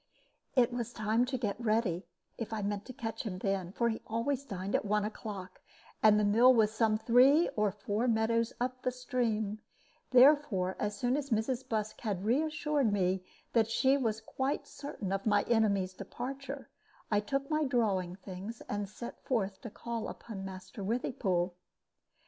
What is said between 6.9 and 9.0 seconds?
three or four meadows up the